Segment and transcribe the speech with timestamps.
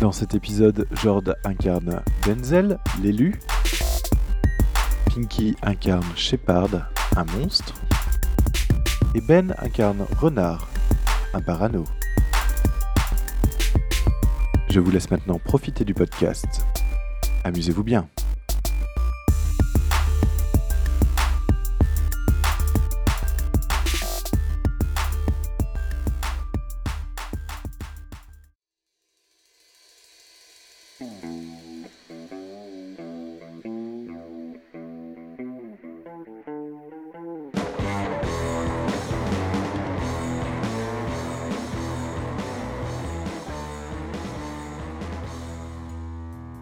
[0.00, 3.40] Dans cet épisode, Jord incarne Denzel, l'élu.
[5.06, 7.74] Pinky incarne Shepard, un monstre.
[9.14, 10.68] Et Ben incarne Renard,
[11.32, 11.84] un parano.
[14.68, 16.66] Je vous laisse maintenant profiter du podcast.
[17.44, 18.06] Amusez-vous bien.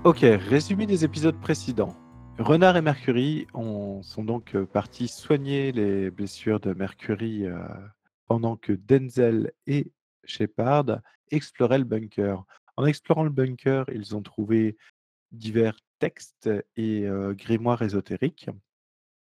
[0.05, 1.97] Ok, résumé des épisodes précédents.
[2.39, 7.57] Renard et Mercury ont- sont donc euh, partis soigner les blessures de Mercury euh,
[8.27, 9.91] pendant que Denzel et
[10.25, 12.45] Shepard exploraient le bunker.
[12.77, 14.77] En explorant le bunker, ils ont trouvé
[15.33, 18.51] divers textes et euh, grimoires ésotériques.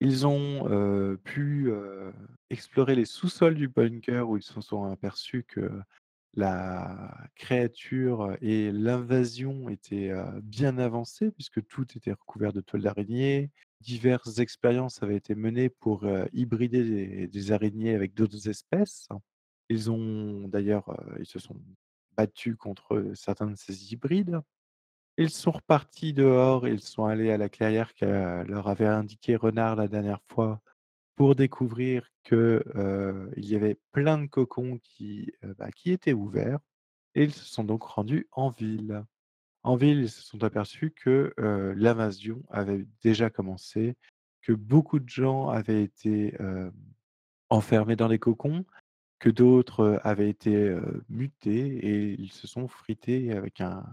[0.01, 1.73] Ils ont pu
[2.51, 5.69] explorer les sous-sols du bunker où ils se sont aperçus que
[6.35, 10.13] la créature et l'invasion étaient
[10.43, 13.51] bien avancées puisque tout était recouvert de toiles d'araignée.
[13.81, 19.09] Diverses expériences avaient été menées pour hybrider des, araignées avec d'autres espèces.
[19.69, 21.57] Ils ont d'ailleurs, ils se sont
[22.17, 24.41] battus contre certains de ces hybrides.
[25.17, 29.75] Ils sont repartis dehors, ils sont allés à la clairière que leur avait indiqué Renard
[29.75, 30.61] la dernière fois
[31.19, 36.61] pour découvrir que, heu, il y avait plein de cocons qui, bah, qui étaient ouverts
[37.17, 39.05] et ils se sont donc rendus en ville.
[39.65, 41.35] En ville, ils se sont aperçus que,
[41.77, 43.97] l'invasion avait déjà commencé,
[44.43, 46.37] que beaucoup de gens avaient été,
[47.51, 48.65] enfermés dans les cocons,
[49.21, 50.77] que d'autres, avaient été,
[51.09, 53.85] mutés et ils se sont frités avec un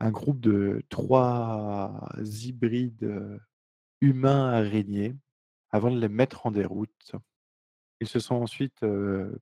[0.00, 3.40] un groupe de 3 hybrides, heu,
[4.02, 5.16] humains-araignées
[5.72, 7.12] avant de les mettre en déroute.
[8.00, 8.84] Ils se sont ensuite,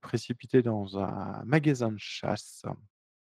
[0.01, 2.65] précipités dans un magasin de chasse,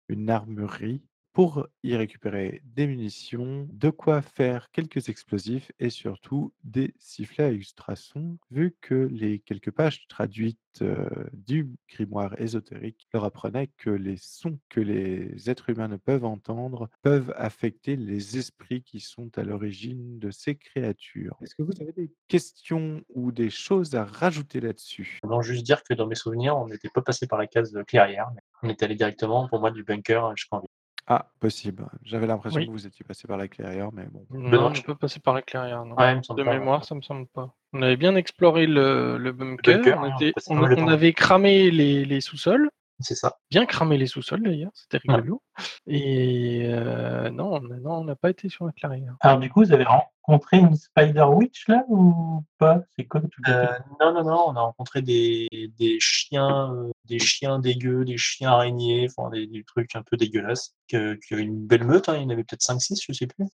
[0.09, 1.03] une armurerie,
[1.37, 7.51] pour y récupérer des munitions, de quoi faire quelques explosifs et surtout des sifflets à
[7.53, 14.17] ultrasons, vu que les quelques pages traduites, heu, du grimoire ésotérique leur apprenaient que les
[14.17, 19.43] sons que les êtres humains ne peuvent entendre peuvent affecter les esprits qui sont à
[19.43, 21.37] l'origine de ces créatures.
[21.43, 25.21] Est-ce que vous avez des questions ou des choses à rajouter là-dessus?
[25.43, 28.31] Juste dire que dans mes souvenirs, on n'était pas passé par la case de clairière,
[28.35, 30.69] mais on est allé directement, pour moi, du bunker jusqu'en ville.
[31.09, 31.87] Ah, possible.
[32.03, 32.67] J'avais l'impression Oui.
[32.67, 34.27] que vous étiez passé par la clairière, mais bon.
[34.31, 35.95] Non, je- ne peut passer par la clairière, non.
[35.95, 37.55] Ouais, il me semble De pas, mémoire, ça me semble pas.
[37.73, 39.77] On avait bien exploré le, le bunker.
[39.77, 40.93] bunker, on, hein, était- on passait on- pas mal de on temps.
[40.93, 42.71] avait cramé les, les sous-sols.
[43.01, 43.37] C'est ça.
[43.51, 45.17] Bien cramé les sous-sols d'ailleurs, c'était Ouais.
[45.17, 45.43] rigolo.
[45.87, 49.15] Et euh, non, non, on n'a pas été sur la clairière.
[49.21, 52.81] Alors du coup, vous avez rencontré une Spider Witch là ou pas?
[52.97, 53.67] C'est quoi tout le Euh,
[54.01, 55.47] non, non, non, on a rencontré des,
[55.79, 60.17] des chiens, euh, des chiens dégueux, des chiens araignées, enfin des, des trucs un peu
[60.17, 63.27] dégueulasses, que- avaient une belle meute, hein, il y en avait peut-être 5-6, je sais
[63.27, 63.45] plus.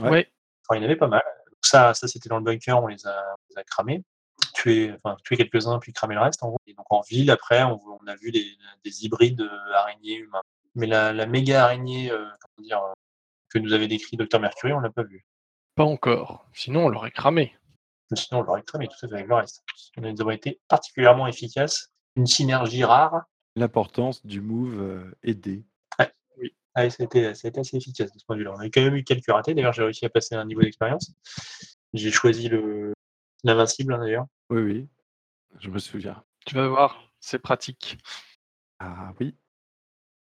[0.00, 0.10] Ouais.
[0.10, 0.32] Ouais.
[0.68, 1.22] Enfin, il y en avait pas mal.
[1.46, 4.02] Donc ça, ça c'était dans le bunker, on les a, on les a cramés,
[4.64, 6.58] enfin, tué quelques-uns, puis cramé le reste en gros.
[6.66, 8.46] Et donc en ville, après, on, on a vu des,
[8.84, 10.42] des hybrides euh, araignées humains.
[10.74, 12.92] Mais la, la méga araignée, euh, comment dire, euh,
[13.50, 15.24] que nous avait décrit Dr Mercury, on l'a pas vue.
[15.74, 16.46] Pas encore.
[16.52, 17.54] Sinon, on l'aurait cramé.
[18.10, 19.64] Mais Sinon, on l'aurait cramé tout à fait avec le reste.
[19.96, 21.90] On a avons été particulièrement efficaces.
[22.16, 23.24] Une synergie rare.
[23.56, 25.64] L'importance du move euh, aidé.
[26.74, 28.54] A été, ça a été assez efficace de ce point de vue-là.
[28.56, 29.52] On a quand même eu quelques ratés.
[29.52, 31.12] D'ailleurs, j'ai réussi à passer un niveau d'expérience.
[31.92, 32.92] J'ai choisi le
[33.44, 34.26] l'invincible hein, d'ailleurs.
[34.50, 34.88] Oui, oui,
[35.60, 36.22] je me souviens.
[36.46, 37.98] Tu vas voir, c'est pratique.
[38.78, 39.36] Ah oui,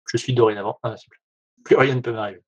[0.06, 1.16] Je suis dorénavant invincible.
[1.64, 2.42] Plus rien ne peut m'arriver.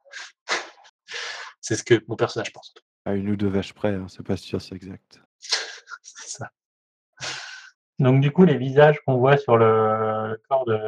[1.60, 2.74] c'est ce que mon personnage pense.
[3.04, 5.20] à une ou deux vaches près, hein, c'est pas sûr, c'est exact.
[5.38, 6.50] C'est ça.
[7.98, 10.78] Donc du coup, les visages qu'on voit sur le, le corps de,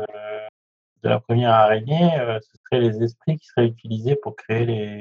[1.03, 5.01] de la première araignée, euh, ce seraient les esprits qui seraient utilisés pour créer les.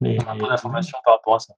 [0.00, 1.54] les On a un peu d'informations par rapport à ça.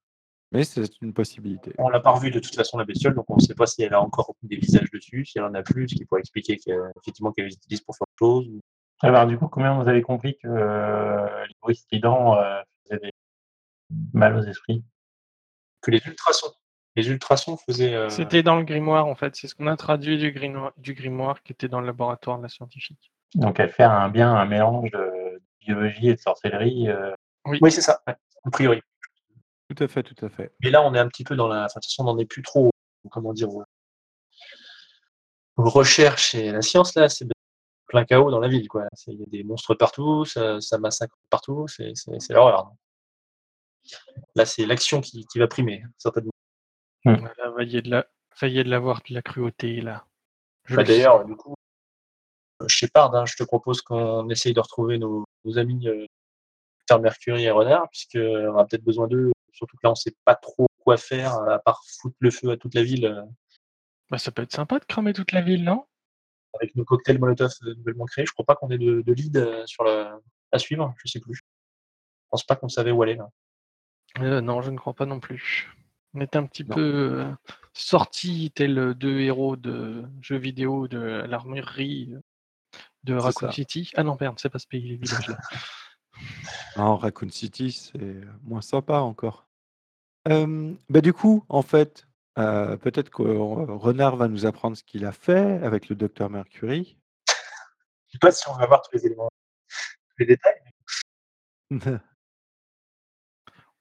[0.52, 1.72] Mais c'est une possibilité.
[1.78, 3.82] On l'a pas revu de toute façon la bestiole, donc on ne sait pas si
[3.82, 6.56] elle a encore des visages dessus, si elle en a plus, ce qui pourrait expliquer
[6.58, 8.60] qu'effectivement qu'elle les utilise pour faire autre chose.
[9.00, 13.10] Alors, du coup, combien vous avez compris que euh, les bruits stridents euh, faisaient des
[14.12, 14.84] mal aux esprits?
[15.80, 16.52] Que les ultrasons,
[16.94, 17.94] les ultrasons faisaient.
[17.94, 19.34] euh, C'était dans le grimoire, en fait.
[19.34, 22.42] C'est ce qu'on a traduit du grimoire, du grimoire qui était dans le laboratoire de
[22.44, 23.10] la scientifique.
[23.34, 26.88] Donc, elle fait un, bien un mélange de biologie et de sorcellerie.
[26.90, 27.12] euh,
[27.46, 28.82] Oui, c'est ça, a priori.
[29.74, 30.52] Tout à fait, tout à fait.
[30.62, 31.64] Mais là, on est un petit peu dans la.
[31.64, 32.70] Enfin, de toute façon, on n'en est plus trop.
[33.10, 33.64] Comment dire aux,
[35.56, 37.26] aux recherches et la science, là, c'est
[37.88, 38.86] plein chaos dans la ville, quoi.
[39.06, 41.92] Il y a des monstres partout, ça, ça massacre partout, c'est
[42.30, 42.70] l'horreur.
[44.34, 46.30] Là, c'est l'action qui, qui va primer, certainement.
[47.04, 48.06] Va y de la...
[48.40, 50.06] va y de l'avoir de la cruauté, là.
[50.70, 50.84] Bah.
[50.84, 51.54] D'ailleurs, du coup,
[52.62, 56.06] euh, Shepard, hein, je te propose qu'on essaye de retrouver nos, nos amis euh,
[57.00, 60.66] Mercury et Renard, puisqu'on a peut-être besoin d'eux, surtout que là, on sait pas trop
[60.78, 63.22] quoi faire, à part foutre le feu à toute la ville euh,
[64.10, 65.84] Bah, ça peut être sympa de cramer toute la ville, non?
[66.60, 68.26] Avec nos cocktails Molotov euh, nouvellement créés.
[68.26, 71.36] Je crois pas qu'on ait de, de lead euh, sur à suivre, je sais plus.
[71.36, 73.28] Je pense pas qu'on savait où aller là.
[74.18, 75.70] Euh, Non, je ne crois pas non plus.
[76.14, 76.74] On était un petit Non.
[76.74, 77.32] peu euh,
[77.72, 82.12] sortis, tels deux héros de jeux vidéo de l'armurerie
[83.04, 83.50] de Raccoon.
[83.50, 83.90] City.
[83.96, 85.38] Ah non, merde, c'est pas ce pays, les villages là.
[86.76, 89.46] Non, Raccoon City, c'est moins sympa encore.
[90.28, 92.06] Euh, bah, du coup, en fait,
[92.38, 96.30] euh, peut-être que euh, Renard va nous apprendre ce qu'il a fait avec le docteur
[96.30, 96.96] Mercury.
[97.28, 99.28] Je sais pas si on va voir tous les éléments,
[99.68, 100.60] tous les détails.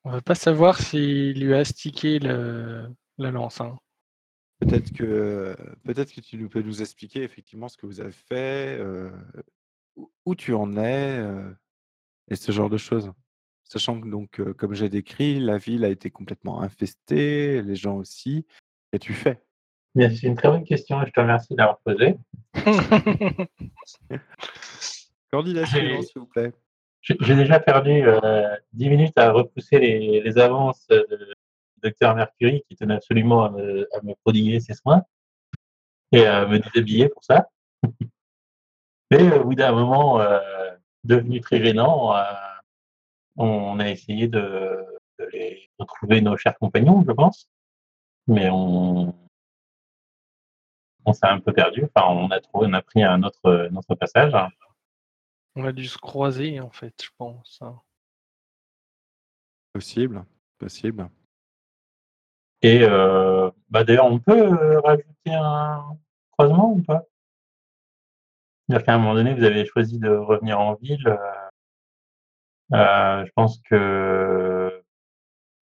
[0.03, 2.89] On va pas savoir s'il lui a astiqué le...
[3.19, 3.61] la lance.
[3.61, 3.77] hein.
[4.59, 8.79] Peut-être que, peut-être que tu nous peux nous expliquer effectivement ce que vous avez fait,
[8.79, 9.11] euh,
[9.95, 11.51] où, où tu en es, euh,
[12.31, 13.11] et ce genre de choses.
[13.63, 17.97] Sachant que, donc, euh, comme j'ai décrit, la ville a été complètement infestée, les gens
[17.97, 18.45] aussi.
[18.91, 19.43] Qu'as-tu fait
[19.93, 22.15] c'est une très bonne question et je te remercie de l'avoir posée.
[25.33, 26.53] Candidat suivant, s'il vous plaît.
[27.01, 31.35] J'ai j'ai déjà perdu euh, 10 minutes à repousser les, les avances de
[31.83, 35.03] Docteur Mercury qui tenait absolument à me, à me prodiguer ses soins
[36.13, 37.49] et à me déshabiller pour ça.
[39.11, 40.39] Mais au bout d'un moment euh,
[41.03, 42.23] devenu très gênant, euh,
[43.37, 44.85] on a essayé de,
[45.19, 47.49] de les retrouver nos chers compagnons, je pense.
[48.27, 49.15] Mais on,
[51.05, 51.85] on s'est un peu perdu.
[51.93, 54.33] Enfin, on a trouvé, on a pris un autre, un autre passage.
[55.55, 57.59] On a dû se croiser, en fait, je pense.
[57.61, 57.79] hein.
[59.73, 60.25] Possible,
[60.57, 61.09] possible.
[62.61, 65.97] Et euh, bah d'ailleurs, on peut rajouter un
[66.31, 67.05] croisement ou pas?
[68.71, 71.05] C'est-à-dire qu'à un moment donné, vous avez choisi de revenir en ville.
[71.05, 71.17] euh,
[72.73, 74.81] euh, je pense que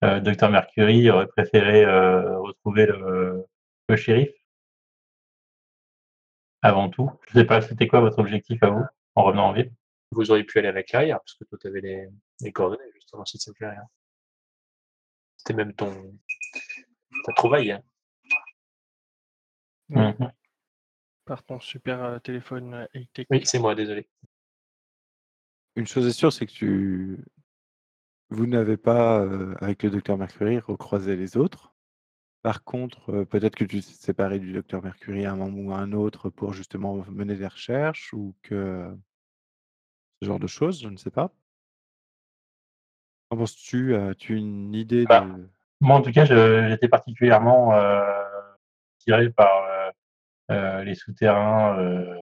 [0.03, 3.47] euh, Dr Mercury aurait préféré euh, retrouver le,
[3.89, 4.31] le shérif
[6.63, 7.09] avant tout.
[7.29, 9.73] Je sais pas, c'était quoi votre objectif à vous en revenant en ville?
[10.11, 12.09] Vous auriez pu aller à la carrière, parce que toi, tu avais les,
[12.41, 13.85] les coordonnées justement sur cette carrière.
[15.37, 15.93] C'était même ton
[17.25, 17.71] ta trouvaille.
[17.71, 17.83] hein.
[19.91, 20.33] Mhm.
[21.27, 23.27] Par ton super téléphone high-tech.
[23.31, 24.09] Oui, c'est moi, désolé.
[25.75, 27.19] Une chose est sûre, c'est que tu...
[28.31, 31.75] vous n'avez pas, euh, avec le docteur Mercury, recroisé les autres.
[32.43, 35.73] Par contre, euh, peut-être que tu t'es séparé du docteur Mercury à un moment ou
[35.73, 38.89] à un autre pour justement mener des recherches ou que
[40.23, 41.33] ce genre de choses, je ne sais pas.
[43.29, 45.49] Qu'en penses-tu As-tu une idée Bah, de...
[45.81, 48.23] Moi, en tout cas, j'étais particulièrement euh,
[48.99, 49.66] tiré par
[50.49, 52.19] les souterrains, euh,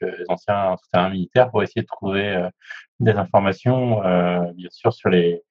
[0.00, 2.48] les anciens souterrains militaires, pour essayer de trouver euh,
[3.00, 5.42] des informations, euh, bien sûr, sur les,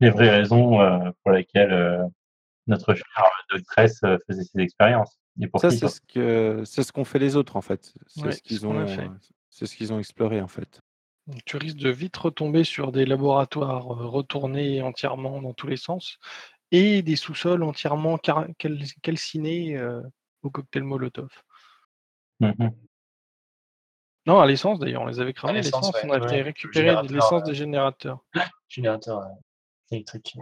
[0.00, 2.04] les vraies raisons euh, pour lesquelles euh,
[2.66, 5.16] notre chère doctresse euh, faisait ses expériences.
[5.40, 7.94] Et pour Ça, c'est ce que c'est ce qu'ont fait les autres en fait.
[8.08, 9.02] C'est Ouais, ce qu'ils ce qu'on a ont, fait.
[9.02, 9.08] euh,
[9.48, 10.80] c'est ce qu'ils ont exploré en fait.
[11.26, 15.76] Donc, tu risques de vite retomber sur des laboratoires euh, retournés entièrement dans tous les
[15.76, 16.18] sens
[16.72, 18.52] et des sous-sols entièrement cal-
[19.02, 20.02] calcinés euh,
[20.42, 21.30] au cocktail Molotov.
[22.40, 22.74] Mhm.
[24.26, 25.54] Non, à l'essence d'ailleurs, on les avait cramés.
[25.54, 28.24] l'essence, L'essence, ouais, on a ouais, fait le récupérer de générateur, l'essence euh, des générateurs.
[28.68, 29.28] Générateur euh,
[29.90, 30.36] électrique.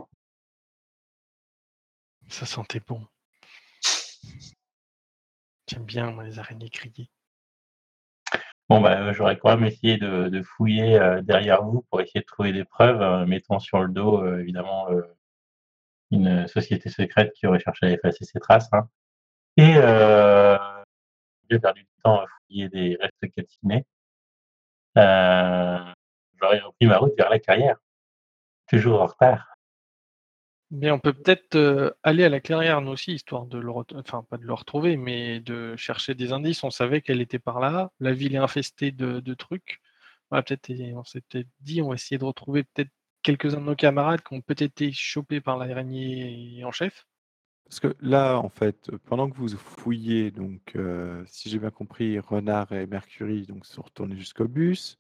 [2.29, 3.07] Ça sentait bon.
[5.69, 7.11] J'aime bien moi, les araignées grillées.
[8.69, 12.27] Bon, bah, j'aurais quand même essayé de, de fouiller euh, derrière vous pour essayer de
[12.27, 15.01] trouver des preuves, euh, mettant sur le dos, euh, évidemment, euh,
[16.11, 18.69] une société secrète qui aurait cherché à effacer ses traces.
[18.73, 18.89] hein.
[19.57, 20.59] Et euh,
[21.51, 23.85] j'ai perdu du temps à fouiller des restes calcinés.
[24.97, 25.93] Euh,
[26.41, 27.77] j'aurais repris ma route vers la carrière.
[28.69, 29.47] Toujours en retard.
[30.71, 34.37] On peut peut-être euh, aller à la clairière, nous aussi, histoire de le, enfin pas
[34.37, 36.63] de le retrouver, mais de chercher des indices.
[36.63, 37.91] On savait qu'elle était par là.
[38.01, 39.81] La ville est infestée de, trucs.
[40.69, 42.91] Et on s'est peut-être dit, on va essayer de retrouver peut-être
[43.23, 47.07] quelques-uns de nos camarades qui ont peut-être été chopés par l'araignée en chef.
[47.69, 52.19] Parce que là, en fait, pendant que vous fouillez, donc, euh, si j'ai bien compris,
[52.19, 54.99] Renard et Mercury donc, sont retournés jusqu'au bus,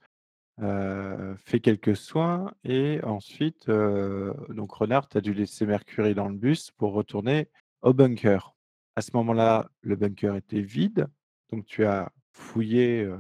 [0.61, 6.29] euh, fait quelques soins, et ensuite, euh, donc Renard, tu as dû laisser Mercury dans
[6.29, 7.49] le bus pour retourner
[7.81, 8.55] au bunker.
[8.97, 11.07] À ce moment-là, le bunker était vide,
[11.51, 13.17] donc tu as fouillé, euh,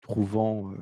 [0.00, 0.76] trouvant euh,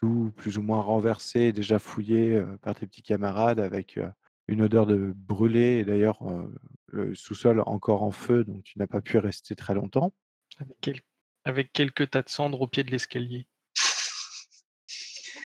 [0.00, 4.08] tout plus ou moins renversé, déjà fouillé euh, par tes petits camarades avec euh,
[4.48, 6.52] une odeur de brûlé, d'ailleurs euh,
[6.88, 10.12] le sous-sol encore en feu, donc tu n'as pas pu rester très longtemps.
[10.58, 11.00] Avec, quel-
[11.44, 13.46] avec quelques tas de cendres au pied de l'escalier.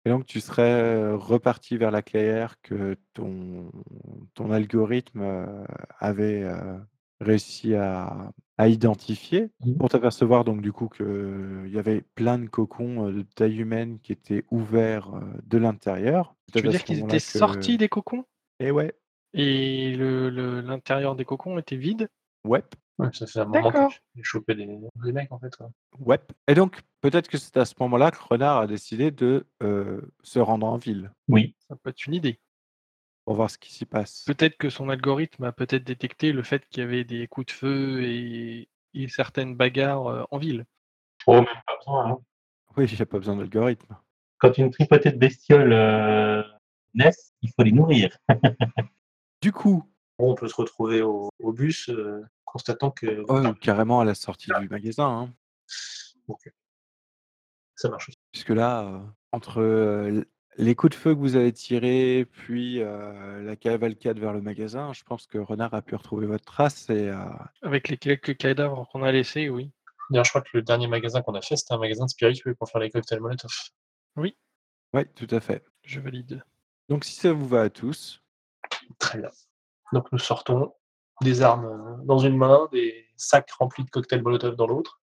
[0.06, 3.72] Et donc tu serais euh, reparti vers la clairière que ton,
[4.36, 5.66] ton algorithme euh,
[6.00, 6.78] avait euh,
[7.22, 9.78] réussi à, à identifier Mhm.
[9.78, 14.12] pour t'apercevoir donc du coup qu'il y avait plein de cocons de taille humaine qui
[14.12, 15.10] étaient ouverts
[15.44, 16.36] de l'intérieur.
[16.54, 18.26] Tu veux dire qu'ils étaient sortis des cocons?
[18.60, 18.94] Et ouais,
[19.38, 22.10] et le- le- l'intérieur des cocons était vide
[22.46, 22.64] ouais,
[22.98, 23.92] Ouais, ça fait un moment que D'accord.
[24.16, 24.66] j'ai chopé des,
[25.04, 25.54] des mecs en fait.
[25.56, 25.70] quoi.
[26.00, 26.20] ouais.
[26.48, 30.40] Et donc peut-être que c'est à ce moment-là que Renard a décidé de euh, se
[30.40, 31.56] rendre en ville Oui.
[31.68, 32.40] Ça peut être une idée.
[33.26, 34.24] pour voir ce qui s'y passe.
[34.26, 37.52] Peut-être que son algorithme a peut-être détecté le fait qu'il y avait des coups de
[37.52, 40.64] feu et, et certaines bagarres euh, en ville.
[41.28, 42.12] Oh, même pas besoin.
[42.12, 42.18] hein.
[42.78, 43.98] Oui, il n'y a pas besoin d'algorithme.
[44.38, 46.44] Quand une tripotée de bestioles euh,
[46.94, 48.18] naissent, il faut les nourrir.
[49.46, 49.88] Du coup,
[50.18, 54.50] on peut se retrouver au, au bus, euh, constatant que oh, carrément à la sortie
[54.60, 55.30] du magasin.
[56.28, 56.36] hein.
[57.76, 58.18] ça marche aussi.
[58.32, 59.00] Puisque là, euh,
[59.32, 60.24] entre euh,
[60.58, 64.94] les coups de feu que vous avez tirés, puis euh, la cavalcade vers le magasin,
[64.94, 67.24] je pense que Renard a pu retrouver votre trace et euh,
[67.62, 69.70] Avec les quelques cadavres qu'on a laissés, oui.
[70.10, 72.56] D'ailleurs, je crois que le dernier magasin qu'on a fait, c'était un magasin de spiritueux
[72.56, 73.52] pour faire les cocktails Molotov.
[74.16, 75.64] oui, tout à fait.
[75.84, 76.44] Je valide.
[76.90, 78.24] Donc si ça vous va à tous,
[79.00, 79.30] Très bien.
[79.94, 80.74] Donc nous sortons
[81.22, 85.02] des armes euh, dans une main, des sacs remplis de cocktails Molotov dans l'autre.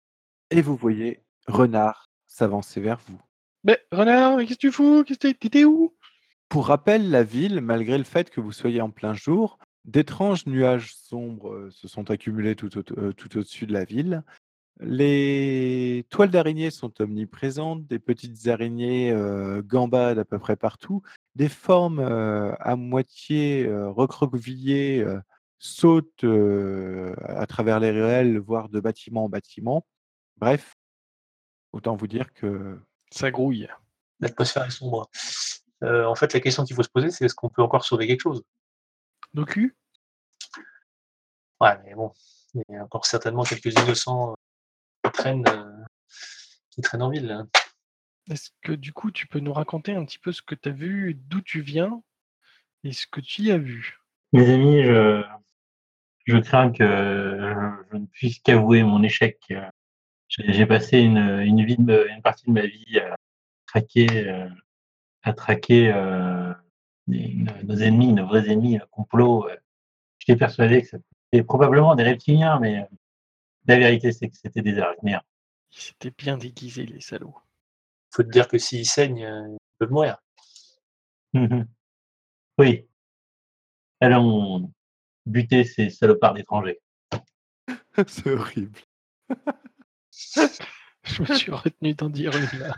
[0.51, 3.21] et vous voyez Renard s'avancer vers vous.
[3.65, 5.03] Mais Renard, qu'est-ce que tu fous?
[5.05, 5.95] Qu'est-ce que t'es- T'étais où?
[6.49, 10.95] Pour rappel, la ville, malgré le fait que vous soyez en plein jour, d'étranges nuages
[10.95, 14.23] sombres euh, se sont accumulés tout, au- euh, tout au-dessus de la ville.
[14.81, 21.03] Les toiles d'araignées sont omniprésentes, des petites araignées euh, gambadent à peu près partout,
[21.35, 25.19] des formes euh, à moitié euh, recroquevillées euh,
[25.59, 29.87] sautent euh, à travers les ruelles, voire de bâtiment en bâtiment.
[30.37, 30.75] Bref,
[31.73, 32.79] autant vous dire que
[33.11, 33.69] Ça grouille.
[34.21, 35.09] L'atmosphère est sombre.
[35.83, 38.07] Euh, en fait, la question qu'il faut se poser, c'est est-ce qu'on peut encore sauver
[38.07, 38.43] quelque chose?
[39.33, 39.75] Docu?
[41.63, 42.13] Ouais, mais bon,
[42.55, 44.35] il y a encore certainement quelques innocents
[45.07, 45.85] qui traînent, euh,
[46.71, 47.31] qui traînent en ville.
[47.31, 47.49] hein.
[48.31, 50.73] Est-ce que du coup, tu peux nous raconter un petit peu ce que tu as
[50.73, 52.03] vu, d'où tu viens
[52.83, 53.99] et ce que tu y as vu?
[54.33, 55.23] Mes amis, je,
[56.25, 59.39] je crains que je, ne puisse qu'avouer mon échec.
[60.29, 63.15] J'ai passé une, une, vie de- une partie de ma vie à
[63.67, 64.49] traquer,
[65.23, 66.53] à traquer euh,
[67.07, 69.49] nos, ennemis, nos vrais ennemis, un complot.
[69.49, 69.57] euh.
[70.19, 72.89] J'étais persuadé que c'était probablement des reptiliens, mais
[73.67, 75.19] la vérité, c'est que c'était des araignées.
[75.73, 77.37] Ils s'étaient bien déguisés, les salauds.
[78.11, 80.19] faut te dire que s'ils saignent, euh, ils peuvent mourir.
[81.35, 81.67] Mhm.
[82.59, 82.89] Oui.
[84.01, 84.73] Allons
[85.27, 86.81] buter ces salopards d'étrangers.
[88.07, 88.79] c'est horrible.
[91.05, 92.75] Je me suis retenu d'en dire une là.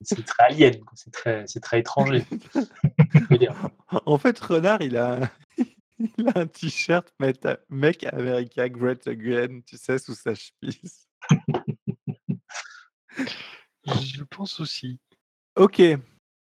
[0.00, 2.24] C'est- très alien, c'est très, étranger.
[4.06, 5.30] En fait, Renard, il a,
[5.98, 11.08] il a un t-shirt Meta- Make America Great Again, tu sais, sous sa chemise.
[13.86, 14.98] Je pense aussi.
[15.56, 15.82] Ok.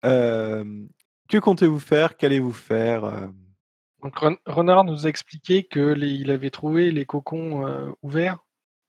[0.05, 0.63] euh,
[1.29, 2.17] que comptez-vous faire?
[2.17, 3.27] Qu'allez-vous faire euh
[4.01, 4.15] Donc
[4.45, 8.39] Renard nous a expliqué que les- il avait trouvé les cocons euh, ouverts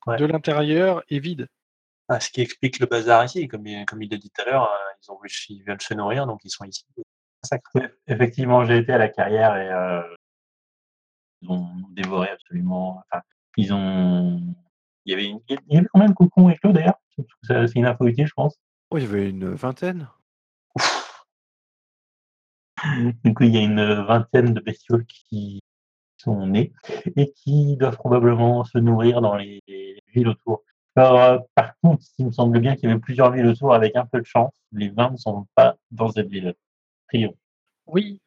[0.06, 0.16] Ouais.
[0.16, 1.46] de l'intérieur et vides.
[2.08, 4.44] Ah, ce qui explique le bazar ici, comme, il- comme il l'a dit tout à
[4.46, 6.84] l'heure, euh, ils, ont, voulu- ils veulent se nourrir, donc ils sont ici.
[8.08, 10.02] Effectivement, j'ai été à la carrière et euh,
[11.42, 13.02] ils ont dévoré absolument.
[13.10, 13.22] Enfin,
[13.56, 14.40] ils ont.
[15.04, 15.40] Il y avait, une...
[15.48, 18.56] il y avait combien de cocons éclos d'ailleurs C'est c'est une info utile, je pense.
[18.90, 20.08] Oh, il y avait une vingtaine.
[23.24, 25.60] Du coup, il y a une vingtaine de bestioles qui
[26.16, 26.72] sont nées
[27.16, 30.62] et qui doivent probablement se nourrir dans les les villes autour.
[30.94, 33.96] Alors, euh, par contre, il me semble bien qu'il y avait plusieurs villes autour avec
[33.96, 34.52] un peu de chance.
[34.72, 36.54] Les 20 ne sont pas dans cette ville.
[37.08, 37.34] Trio.
[37.86, 38.20] Oui.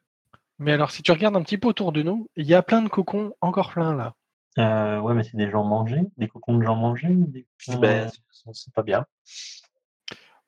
[0.60, 2.82] Mais alors, si tu regardes un petit peu autour de nous, il y a plein
[2.82, 4.14] de cocons, encore plein là.
[4.58, 7.10] Euh, ouais, mais c'est des gens mangés, des cocons de gens mangés.
[7.12, 7.46] Des...
[7.80, 9.06] Ben, c'est- c'est pas bien.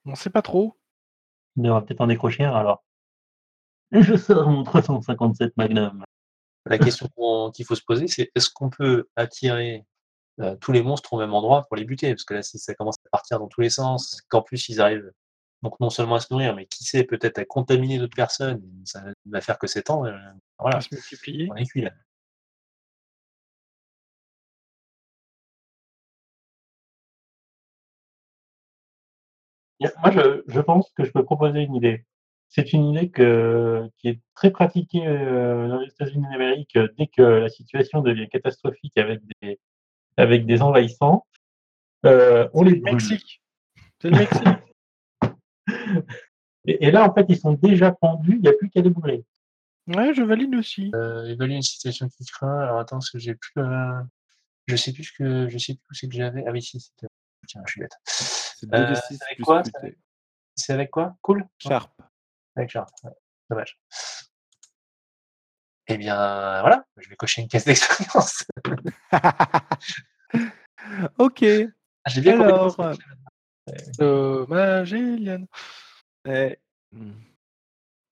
[0.05, 0.77] On sait pas trop.
[1.57, 2.83] Il devrait peut-être en décrocher un alors.
[3.91, 6.03] Je sors mon 357 Magnum.
[6.65, 7.07] La question
[7.53, 9.85] qu'il faut se poser, c'est est-ce qu'on peut attirer
[10.39, 12.13] euh, tous les monstres au même endroit pour les buter?
[12.13, 14.79] Parce que là, si ça commence à partir dans tous les sens, qu'en plus ils
[14.81, 15.11] arrivent
[15.63, 19.01] donc non seulement à se nourrir, mais qui sait, peut-être à contaminer d'autres personnes, ça
[19.03, 20.05] ne va faire que s'étendre.
[20.05, 20.17] euh,
[20.59, 21.49] Voilà, À se multiplier.
[21.51, 21.91] on est cuit là.
[29.79, 32.03] Moi, je, je pense que je peux proposer une idée.
[32.49, 37.07] C'est une idée que, qui est très pratiquée euh, dans les États-Unis d'Amérique euh, dès
[37.07, 39.59] que la situation devient catastrophique avec des,
[40.15, 41.25] avec des envahissants.
[42.05, 42.93] Euh, on les le brûle.
[42.93, 43.41] Mexique.
[44.01, 44.43] C'est le Mexique.
[46.65, 48.89] Et, et là, en fait, ils sont déjà pendus, il n'y a plus qu'à les
[48.89, 49.25] brûler.
[49.87, 50.91] ouais, je valide aussi.
[50.95, 52.59] Euh, évaluer une situation qui craint.
[52.59, 53.51] Alors attends, parce que j'ai plus.
[53.61, 54.01] euh,
[54.67, 56.43] Je sais plus ce que je sais plus où c'est que j'avais.
[56.45, 57.07] Ah oui, si, c'était.
[57.47, 57.93] Tiens, je suis bête.
[58.03, 59.63] C'est Euh, 2d6 c'est avec quoi,
[60.55, 61.15] c'est avec- quoi?
[61.21, 61.47] Cool?
[61.59, 61.91] Sharp.
[62.57, 62.81] Avec ouais,
[63.49, 63.79] Dommage.
[65.87, 66.15] Eh bien,
[66.61, 68.43] voilà, je vais cocher une caisse d'expérience.
[71.17, 71.43] ok.
[72.03, 72.53] Ah, J'ai bien compris.
[72.53, 72.93] Alors, comment
[73.67, 75.47] ça Magéliane.
[76.27, 76.57] eh,
[76.91, 77.11] hmm.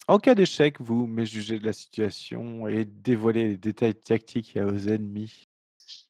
[0.07, 4.77] en cas d'échec, vous mais jugez de la situation et dévoilez les détails tactiques aux
[4.87, 5.47] ennemis.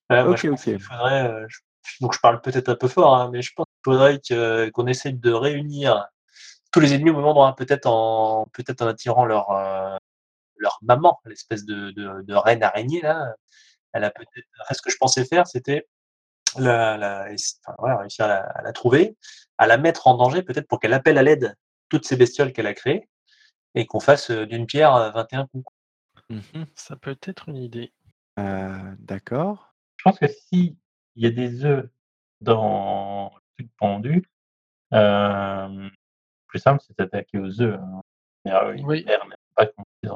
[0.10, 0.78] Ok, ok.
[0.80, 1.60] faudrait, euh, je-
[2.02, 4.88] donc je parle peut-être un peu fort, hein, mais je pense qu'il faudrait que- qu'on
[4.88, 6.08] essaye de réunir
[6.72, 9.96] tous les ennemis au même endroit, peut-être en, peut-être en attirant leur, euh,
[10.58, 13.34] leur maman, l'espèce de, de, de reine araignée là.
[13.94, 15.88] Elle a peut-être, ce que je pensais faire, c'était
[16.60, 19.16] la, la, enfin, voilà, réussir à la, à la trouver,
[19.58, 21.56] à la mettre en danger, peut-être pour qu'elle appelle à l'aide
[21.90, 23.08] toutes ces bestioles qu'elle a créées
[23.76, 25.66] et qu'on fasse euh, d'une pierre euh, 21 coups.
[26.30, 26.66] Mhm.
[26.76, 27.94] Ça peut être une idée.
[28.40, 29.74] Euh, D'accord.
[29.98, 30.78] Je pense que si
[31.16, 31.88] il y a des œufs
[32.42, 34.28] dans le truc pendu,
[34.94, 35.92] euh, le
[36.48, 37.80] plus simple, c'est d'attaquer aux œufs.
[37.80, 38.02] hein.
[38.46, 39.06] Mais, euh, Oui.
[39.56, 40.12] pas dise,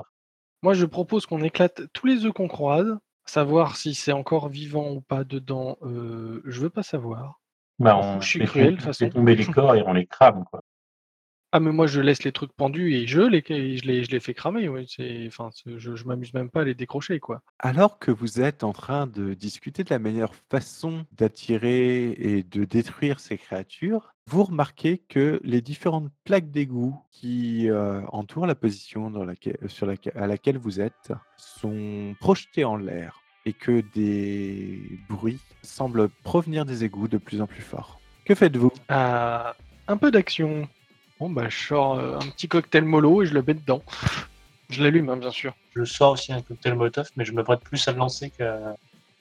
[0.62, 2.98] Moi, je propose qu'on éclate tous les œufs qu'on croise,
[3.30, 5.78] savoir si c'est encore vivant ou pas dedans.
[5.84, 7.40] Euh, je veux pas savoir.
[7.80, 9.10] Bah, on je suis fait, cruel, de on toute fait façon.
[9.10, 10.44] tomber les corps et on les crame.
[10.52, 10.62] Quoi.
[11.52, 14.12] Ah, mais moi, je laisse les trucs pendus et je les, et je les, je
[14.12, 14.70] les fais cramer.
[14.70, 14.86] Ouais.
[14.88, 17.42] C'est, enfin, je, je m'amuse même pas à les décrocher, quoi.
[17.58, 22.66] Alors que vous êtes en train de discuter de la meilleure façon d'attirer et de
[22.66, 29.10] détruire ces créatures, vous remarquez que les différentes plaques d'égout qui euh, entourent la position
[29.10, 35.00] dans laquelle, sur laquelle, à laquelle vous êtes sont projetées en l'air et que des
[35.10, 38.00] bruits semblent provenir des égouts de plus en plus forts.
[38.26, 38.72] Que faites-vous?
[38.90, 39.56] Ah,
[39.88, 40.68] un peu d'action.
[41.20, 43.84] Bon, bah, je sors euh, un petit cocktail mollo et je le mets dedans.
[44.70, 45.56] Je l'allume, hein, bien sûr.
[45.76, 48.62] Je sors aussi un cocktail Molotov, mais je me prête plus à le lancer que.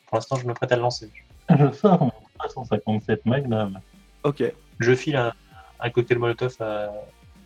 [0.06, 1.10] Pour l'instant, je me prête à le lancer.
[1.50, 3.80] Je sors mon 357 Magnum.
[4.24, 4.42] Ok.
[4.78, 5.32] Je file un,
[5.80, 6.90] un cocktail Molotov à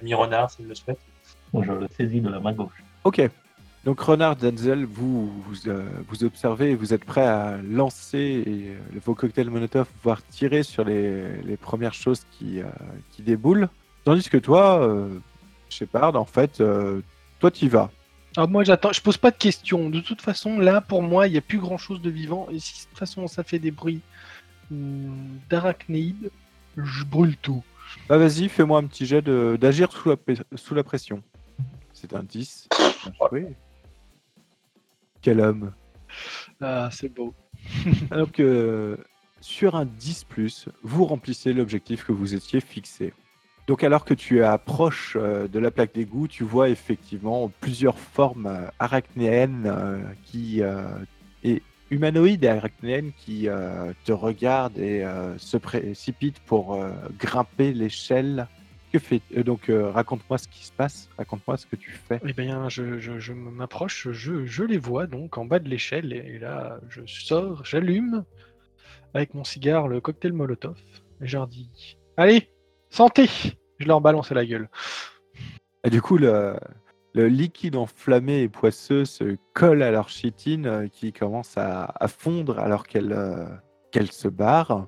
[0.03, 0.99] Mi Renard s'il le souhaite.
[1.55, 2.83] Je le saisis de la main gauche.
[3.05, 3.21] Ok.
[3.85, 8.69] Donc Renard, Denzel, vous vous, euh, vous observez et vous êtes prêt à lancer et,
[8.69, 12.67] euh, vos cocktails Molotov, voire tirer sur les, les premières choses qui, euh,
[13.11, 13.69] qui déboulent.
[14.05, 15.09] Tandis que toi, euh,
[15.69, 17.01] Shepard, en fait, euh,
[17.41, 17.91] toi tu y vas.
[18.37, 18.93] Ah, moi, j'attends.
[18.93, 19.91] Je pose pas de questions.
[19.91, 22.49] De toute façon, là, pour moi, il n'y a plus grand chose de vivant.
[22.51, 24.01] Et si de toute façon, ça fait des bruits
[24.71, 26.31] hum, d'arachnéides,
[26.77, 27.63] je brûle tout.
[28.09, 30.17] Bah vas-y, fais-moi un petit jet d'agir sous la,
[30.55, 31.23] sous la pression.
[31.93, 32.69] C'est un 10.
[33.33, 33.45] Oui.
[35.23, 35.73] Quel homme.
[36.61, 37.35] Ah, c'est beau.
[38.11, 38.99] Alors que
[39.41, 40.27] sur un 10,
[40.83, 43.13] vous remplissez l'objectif que vous étiez fixé.
[43.69, 48.47] Donc, alors que tu approches euh, de la plaque d'égout, tu vois effectivement plusieurs formes
[48.47, 50.63] euh, arachnéennes euh, qui,
[51.45, 53.49] et humanoïdes et arachnéennes qui
[54.05, 55.05] te regardent et
[55.37, 56.79] se précipitent pour
[57.19, 58.49] grimper l'échelle.
[58.93, 62.21] Que fais euh, Donc, euh, raconte-moi ce qui se passe, raconte-moi ce que tu fais.
[62.27, 66.13] Eh bien, je, je, je m'approche, je, je les vois donc en bas de l'échelle,
[66.13, 68.25] et, et là, je sors, j'allume
[69.15, 70.77] avec mon cigare le cocktail Molotov,
[71.21, 72.51] et je leur dis Allez,
[72.91, 73.29] santé
[73.79, 74.69] Je leur balance à la gueule.
[75.85, 76.57] Et du coup, le,
[77.15, 82.09] le liquide enflammé et poisseux se colle à leur chitine euh, qui commence à, à
[82.09, 83.47] fondre alors qu'elle euh,
[83.91, 84.87] qu'elle se barre,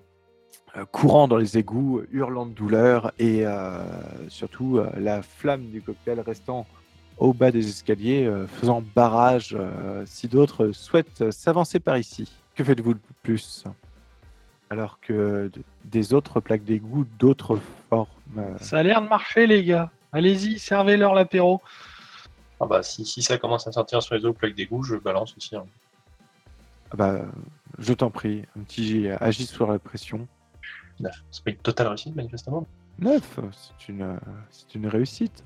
[0.90, 3.78] courant dans les égouts, hurlant de douleur et euh,
[4.28, 6.66] surtout euh, la flamme du cocktail restant
[7.18, 12.28] au bas des escaliers, euh, faisant barrage euh, si d'autres souhaitent euh, s'avancer par ici.
[12.56, 13.64] Que faites-vous de plus
[14.70, 15.52] alors que
[15.84, 18.06] des autres plaques d'égout, d'autres formes
[18.38, 19.90] euh, Ça a l'air de marcher, les gars.
[20.10, 21.60] Allez-y, servez-leur l'apéro.
[22.58, 25.36] Ah bah, si, si ça commence à sortir sur les autres plaques d'égout, je balance
[25.36, 25.54] aussi.
[25.54, 25.66] hein.
[26.90, 27.20] Ah bah,
[27.78, 30.26] je t'en prie, un petit agis sur la pression.
[31.00, 31.24] Neuf.
[31.30, 32.66] C'est pas une totale réussite, manifestement.
[33.00, 35.42] 9, c'est une, réussite.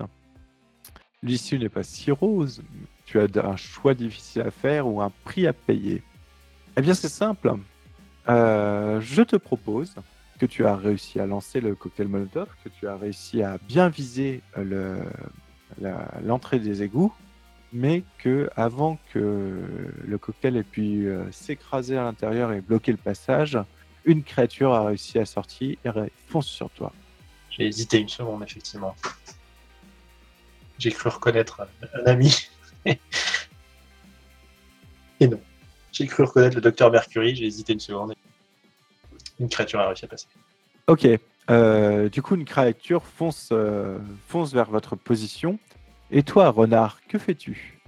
[1.23, 2.61] L'issue n'est pas si rose.
[3.05, 6.03] Tu as un choix difficile à faire ou un prix à payer.
[6.77, 7.53] Eh bien, c'est simple.
[8.29, 9.95] Euh, je te propose
[10.39, 13.89] que tu as réussi à lancer le cocktail Molotov, que tu as réussi à bien
[13.89, 15.01] viser le-
[16.23, 17.13] l'entrée des égouts,
[17.73, 19.65] mais que avant que
[20.07, 23.57] le cocktail ait pu euh, s'écraser à l'intérieur et bloquer le passage,
[24.09, 26.91] une créature a réussi à sortir et fonce sur toi.
[27.51, 28.95] J'ai hésité une seconde, effectivement.
[30.79, 31.67] J'ai cru reconnaître un,
[32.01, 32.47] un ami.
[35.19, 35.39] Et non.
[35.91, 38.15] J'ai cru reconnaître le docteur Mercury, j'ai hésité une seconde.
[39.39, 40.27] Une créature a réussi à passer.
[40.87, 41.07] Ok.
[41.49, 45.59] euh, du coup, une créature fonce, euh, fonce vers votre position.
[46.11, 47.79] Et toi, renard, que fais-tu?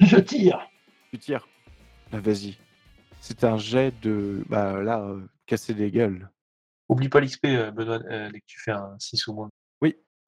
[0.00, 0.58] Je tire.
[1.12, 1.46] Tu tires.
[2.12, 2.58] Ah, Vas-y.
[3.20, 4.42] C'est un jet de.
[4.48, 6.30] Bah là, euh, casser des gueules.
[6.88, 9.50] Oublie pas l'XP, euh, Benoît, euh, dès que tu fais un 6 ou moins.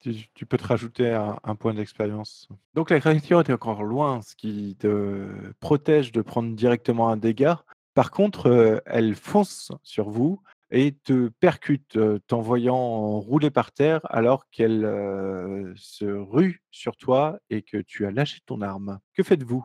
[0.00, 2.48] Tu, tu peux te rajouter un, un point d'expérience.
[2.74, 5.28] Donc la créature est encore loin, ce qui te
[5.60, 7.62] protège de prendre directement un dégât.
[7.94, 14.00] Par contre, euh, elle fonce sur vous et te percute, euh, t'envoyant rouler par terre
[14.10, 14.82] alors qu'elle
[15.76, 18.98] se rue sur toi et que tu as lâché ton arme.
[19.14, 19.64] Que faites-vous?